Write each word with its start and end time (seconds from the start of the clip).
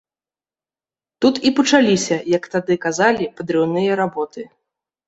Тут 1.25 1.35
і 1.49 1.53
пачаліся, 1.61 2.19
як 2.37 2.43
тады 2.57 2.81
казалі, 2.87 3.33
падрыўныя 3.39 3.91
работы. 4.03 4.41